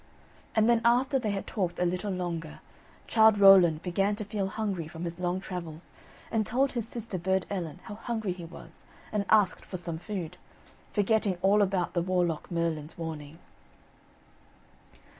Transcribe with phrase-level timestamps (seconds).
[0.55, 2.59] And then after they had talked a little longer
[3.05, 5.91] Childe Rowland began to feel hungry from his long travels,
[6.31, 10.37] and told his sister Burd Ellen how hungry he was and asked for some food,
[10.91, 13.37] forgetting all about the Warlock Merlin's warning.